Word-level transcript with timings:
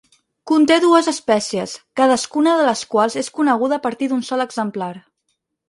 Conté 0.51 0.77
dues 0.85 1.09
espècies, 1.11 1.75
cadascuna 2.01 2.55
de 2.63 2.67
les 2.71 2.83
quals 2.95 3.21
és 3.23 3.31
coneguda 3.39 3.81
a 3.81 3.85
partir 3.87 4.11
d'un 4.15 4.27
sol 4.33 4.49
exemplar. 4.51 4.93